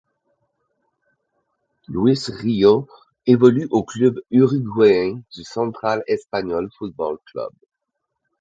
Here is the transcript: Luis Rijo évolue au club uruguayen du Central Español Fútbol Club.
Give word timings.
Luis 1.87 2.29
Rijo 2.33 2.87
évolue 3.27 3.67
au 3.69 3.83
club 3.83 4.19
uruguayen 4.31 5.21
du 5.31 5.43
Central 5.43 6.03
Español 6.07 6.71
Fútbol 6.79 7.19
Club. 7.27 7.51